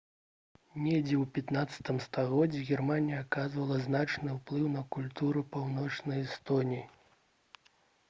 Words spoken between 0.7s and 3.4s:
недзе ў 15-м стагоддзі германія